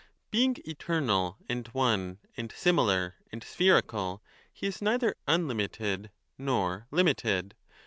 [0.31, 7.53] Being eternal and one and similar and spherical, he is neither unlimited nor limited.